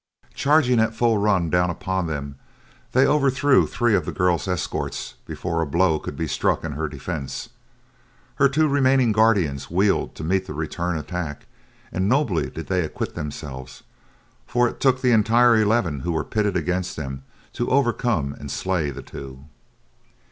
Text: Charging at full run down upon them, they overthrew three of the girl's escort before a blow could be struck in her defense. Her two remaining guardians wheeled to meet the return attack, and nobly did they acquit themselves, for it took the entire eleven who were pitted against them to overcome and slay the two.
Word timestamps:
Charging 0.33 0.79
at 0.79 0.95
full 0.95 1.19
run 1.19 1.51
down 1.51 1.69
upon 1.69 2.07
them, 2.07 2.35
they 2.91 3.05
overthrew 3.05 3.67
three 3.67 3.93
of 3.93 4.03
the 4.03 4.11
girl's 4.11 4.47
escort 4.47 5.13
before 5.27 5.61
a 5.61 5.67
blow 5.67 5.99
could 5.99 6.17
be 6.17 6.25
struck 6.25 6.63
in 6.63 6.71
her 6.71 6.87
defense. 6.87 7.49
Her 8.37 8.49
two 8.49 8.67
remaining 8.67 9.11
guardians 9.11 9.69
wheeled 9.69 10.15
to 10.15 10.23
meet 10.23 10.47
the 10.47 10.55
return 10.55 10.97
attack, 10.97 11.45
and 11.91 12.09
nobly 12.09 12.49
did 12.49 12.65
they 12.65 12.83
acquit 12.83 13.13
themselves, 13.13 13.83
for 14.47 14.67
it 14.67 14.79
took 14.79 15.01
the 15.03 15.11
entire 15.11 15.55
eleven 15.61 15.99
who 15.99 16.13
were 16.13 16.23
pitted 16.23 16.57
against 16.57 16.95
them 16.95 17.21
to 17.53 17.69
overcome 17.69 18.33
and 18.33 18.49
slay 18.49 18.89
the 18.89 19.03
two. 19.03 19.45